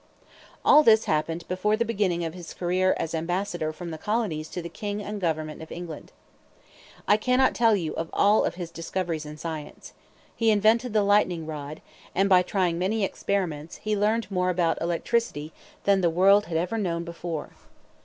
[0.65, 4.59] All this happened before the beginning of his career as ambassador from the colonies to
[4.59, 6.11] the king and government of England.
[7.07, 9.93] I cannot tell you of all of his discoveries in science.
[10.35, 11.83] He invented the lightning rod,
[12.15, 15.53] and, by trying many experiments, he learned more about electricity
[15.83, 17.51] than the world had ever known before.